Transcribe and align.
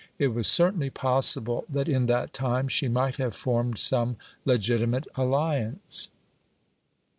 It 0.17 0.29
was 0.29 0.47
certainly 0.47 0.89
possible 0.89 1.63
that 1.69 1.87
in 1.87 2.07
that 2.07 2.33
time 2.33 2.67
she 2.67 2.87
might 2.87 3.17
have 3.17 3.35
formed 3.35 3.77
some 3.77 4.17
legitimate 4.45 5.05
alliance. 5.13 6.07